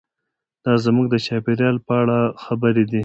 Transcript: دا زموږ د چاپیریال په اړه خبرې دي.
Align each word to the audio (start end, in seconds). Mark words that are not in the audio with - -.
دا 0.65 0.73
زموږ 0.85 1.05
د 1.09 1.15
چاپیریال 1.25 1.75
په 1.87 1.93
اړه 2.01 2.17
خبرې 2.43 2.83
دي. 2.91 2.99